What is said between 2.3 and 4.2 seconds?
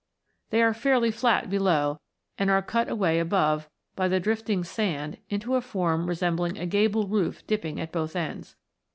and are cut away above by the